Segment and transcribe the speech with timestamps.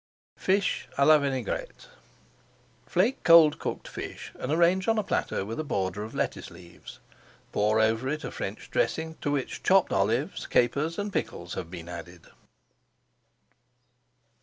[0.35, 1.87] FISH À LA VINAIGRETTE
[2.87, 6.97] Flake cold cooked fish and arrange on a platter with a border of lettuce leaves.
[7.51, 11.87] Pour over it a French dressing to which chopped olives, capers, and pickles have been
[11.87, 12.25] added.